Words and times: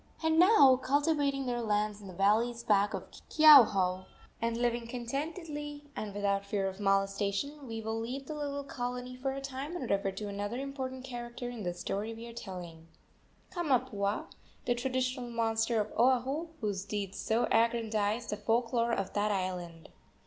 And 0.23 0.39
now, 0.39 0.77
cultivating 0.77 1.45
their 1.45 1.61
lands 1.61 2.01
in 2.01 2.07
the 2.07 2.13
valleys 2.15 2.63
back 2.63 2.95
of 2.95 3.11
Keauhou, 3.29 4.05
and 4.41 4.57
living 4.57 4.87
contentedly 4.87 5.91
and 5.95 6.15
without 6.15 6.43
fear 6.43 6.67
of 6.67 6.79
molestation, 6.79 7.67
we 7.67 7.81
will 7.81 7.99
leave 7.99 8.25
the 8.25 8.33
little 8.33 8.63
colony 8.63 9.15
for 9.15 9.31
a 9.33 9.39
time 9.41 9.75
and 9.75 9.87
refer 9.91 10.09
to 10.09 10.27
another 10.27 10.57
important 10.57 11.03
character 11.03 11.51
in 11.51 11.61
the 11.61 11.75
story 11.75 12.15
we 12.15 12.25
are 12.27 12.33
telling 12.33 12.87
Kamapuaa, 13.51 14.25
the 14.65 14.73
traditional 14.73 15.29
monster 15.29 15.79
of 15.79 15.91
Oahu, 15.91 16.47
whose 16.61 16.83
deeds 16.83 17.19
so 17.19 17.45
aggrandize 17.51 18.25
the 18.27 18.37
folk 18.37 18.73
lore 18.73 18.91
of 18.93 19.13
that 19.13 19.31
island. 19.31 19.89